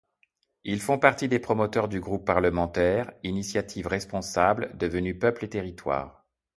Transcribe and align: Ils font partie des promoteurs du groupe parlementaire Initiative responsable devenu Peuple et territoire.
Ils 0.63 0.81
font 0.81 0.97
partie 0.97 1.27
des 1.27 1.37
promoteurs 1.37 1.87
du 1.87 1.99
groupe 1.99 2.25
parlementaire 2.25 3.11
Initiative 3.21 3.85
responsable 3.85 4.75
devenu 4.75 5.19
Peuple 5.19 5.45
et 5.45 5.49
territoire. 5.49 6.25